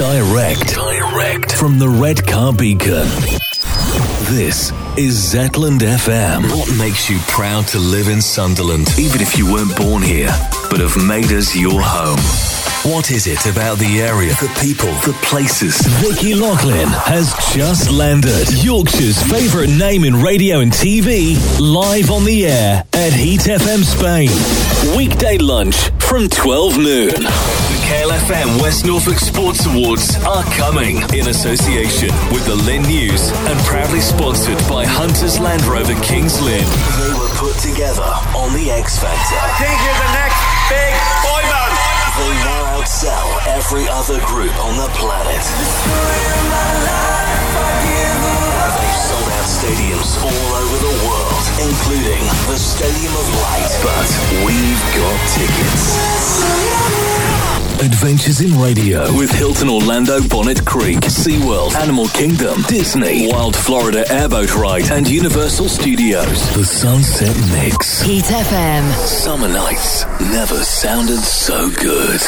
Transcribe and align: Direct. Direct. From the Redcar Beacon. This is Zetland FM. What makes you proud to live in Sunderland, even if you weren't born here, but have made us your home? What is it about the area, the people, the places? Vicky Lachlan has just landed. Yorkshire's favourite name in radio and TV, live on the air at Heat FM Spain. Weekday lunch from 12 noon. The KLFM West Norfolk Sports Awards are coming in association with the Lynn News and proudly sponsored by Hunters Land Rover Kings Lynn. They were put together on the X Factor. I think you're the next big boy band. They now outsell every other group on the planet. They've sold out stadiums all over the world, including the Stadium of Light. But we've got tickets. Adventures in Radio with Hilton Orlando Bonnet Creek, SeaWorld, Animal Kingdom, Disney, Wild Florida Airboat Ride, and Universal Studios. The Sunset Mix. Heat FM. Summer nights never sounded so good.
Direct. 0.00 0.74
Direct. 0.74 1.52
From 1.52 1.78
the 1.78 1.86
Redcar 1.86 2.54
Beacon. 2.54 3.06
This 4.32 4.72
is 4.96 5.34
Zetland 5.34 5.80
FM. 5.80 6.48
What 6.56 6.74
makes 6.78 7.10
you 7.10 7.18
proud 7.28 7.66
to 7.68 7.78
live 7.78 8.08
in 8.08 8.22
Sunderland, 8.22 8.88
even 8.98 9.20
if 9.20 9.36
you 9.36 9.52
weren't 9.52 9.76
born 9.76 10.02
here, 10.02 10.30
but 10.70 10.80
have 10.80 10.96
made 10.96 11.30
us 11.32 11.54
your 11.54 11.82
home? 11.82 12.16
What 12.90 13.10
is 13.10 13.26
it 13.26 13.44
about 13.44 13.76
the 13.76 14.00
area, 14.00 14.30
the 14.40 14.50
people, 14.58 14.90
the 15.04 15.12
places? 15.20 15.76
Vicky 16.00 16.32
Lachlan 16.34 16.88
has 17.04 17.34
just 17.54 17.90
landed. 17.90 18.48
Yorkshire's 18.64 19.22
favourite 19.30 19.68
name 19.68 20.04
in 20.04 20.16
radio 20.22 20.60
and 20.60 20.72
TV, 20.72 21.36
live 21.60 22.10
on 22.10 22.24
the 22.24 22.46
air 22.46 22.84
at 22.94 23.12
Heat 23.12 23.42
FM 23.42 23.84
Spain. 23.84 24.30
Weekday 24.96 25.36
lunch 25.36 25.90
from 25.98 26.30
12 26.30 26.78
noon. 26.78 27.59
The 27.70 27.78
KLFM 27.86 28.58
West 28.60 28.82
Norfolk 28.84 29.22
Sports 29.22 29.62
Awards 29.62 30.18
are 30.26 30.42
coming 30.58 31.06
in 31.14 31.30
association 31.30 32.10
with 32.34 32.42
the 32.42 32.58
Lynn 32.66 32.82
News 32.82 33.30
and 33.46 33.54
proudly 33.62 34.02
sponsored 34.02 34.58
by 34.66 34.82
Hunters 34.82 35.38
Land 35.38 35.62
Rover 35.70 35.94
Kings 36.02 36.42
Lynn. 36.42 36.66
They 36.66 37.14
were 37.14 37.30
put 37.38 37.54
together 37.62 38.10
on 38.34 38.50
the 38.58 38.74
X 38.74 38.98
Factor. 38.98 39.38
I 39.38 39.54
think 39.62 39.78
you're 39.86 40.00
the 40.02 40.14
next 40.18 40.42
big 40.66 40.90
boy 41.22 41.42
band. 41.46 41.74
They 42.18 42.34
now 42.42 42.74
outsell 42.74 43.30
every 43.54 43.86
other 43.86 44.18
group 44.26 44.50
on 44.66 44.74
the 44.74 44.90
planet. 44.98 45.38
They've 48.82 48.98
sold 48.98 49.30
out 49.30 49.46
stadiums 49.46 50.18
all 50.26 50.50
over 50.58 50.76
the 50.90 50.96
world, 51.06 51.44
including 51.62 52.26
the 52.50 52.58
Stadium 52.58 53.14
of 53.14 53.26
Light. 53.46 53.70
But 53.78 54.10
we've 54.42 54.82
got 54.98 55.18
tickets. 55.38 56.09
Adventures 57.80 58.42
in 58.42 58.60
Radio 58.60 59.10
with 59.16 59.30
Hilton 59.30 59.70
Orlando 59.70 60.20
Bonnet 60.28 60.66
Creek, 60.66 60.98
SeaWorld, 60.98 61.74
Animal 61.76 62.08
Kingdom, 62.08 62.60
Disney, 62.68 63.26
Wild 63.32 63.56
Florida 63.56 64.04
Airboat 64.12 64.54
Ride, 64.54 64.90
and 64.90 65.08
Universal 65.08 65.70
Studios. 65.70 66.54
The 66.54 66.64
Sunset 66.66 67.34
Mix. 67.52 68.02
Heat 68.02 68.24
FM. 68.24 68.92
Summer 69.06 69.48
nights 69.48 70.04
never 70.20 70.62
sounded 70.62 71.20
so 71.20 71.70
good. 71.70 72.20